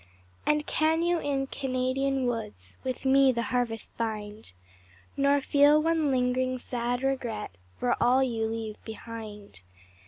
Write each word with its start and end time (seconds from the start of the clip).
And 0.47 0.65
can 0.65 1.03
you 1.03 1.19
in 1.19 1.45
Canadian 1.45 2.25
woods 2.25 2.75
With 2.83 3.05
me 3.05 3.31
the 3.31 3.43
harvest 3.53 3.95
bind, 3.97 4.53
Nor 5.15 5.41
feel 5.41 5.79
one 5.79 6.09
lingering, 6.09 6.57
sad 6.57 7.03
regret 7.03 7.51
For 7.77 7.95
all 8.01 8.23
you 8.23 8.47
leave 8.47 8.83
behind? 8.83 9.61